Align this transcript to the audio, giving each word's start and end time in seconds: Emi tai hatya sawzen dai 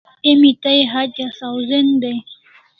Emi 0.29 0.51
tai 0.61 0.77
hatya 0.93 1.27
sawzen 1.37 1.87
dai 2.01 2.19